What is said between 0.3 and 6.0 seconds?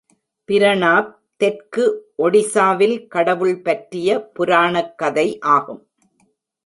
பிரணாப் தெற்கு ஒடிசாவில் கடவுள் பற்றிய புராணக்கதை ஆகும்.